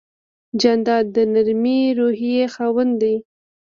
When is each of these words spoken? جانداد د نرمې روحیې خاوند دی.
جانداد 0.61 1.05
د 1.15 1.17
نرمې 1.33 1.79
روحیې 1.99 2.43
خاوند 2.53 2.93
دی. 3.01 3.15